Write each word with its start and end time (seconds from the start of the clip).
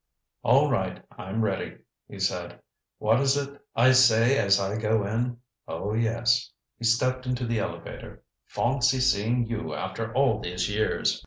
"All 0.41 0.67
right, 0.71 1.05
I'm 1.15 1.43
ready," 1.43 1.77
he 2.09 2.17
said. 2.17 2.59
"What 2.97 3.19
is 3.19 3.37
it 3.37 3.61
I 3.75 3.91
say 3.91 4.35
as 4.39 4.59
I 4.59 4.79
go 4.79 5.05
in? 5.05 5.37
Oh, 5.67 5.93
yes" 5.93 6.49
He 6.79 6.85
stepped 6.85 7.27
into 7.27 7.45
the 7.45 7.59
elevator 7.59 8.23
"Fawncy 8.47 8.99
seeing 8.99 9.45
you 9.45 9.75
after 9.75 10.11
all 10.15 10.39
these 10.39 10.67
years." 10.71 11.19